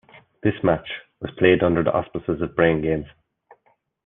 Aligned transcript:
This 0.41 0.55
match 0.63 0.89
was 1.19 1.29
played 1.37 1.61
under 1.61 1.83
the 1.83 1.93
auspices 1.93 2.41
of 2.41 2.55
Braingames. 2.55 3.05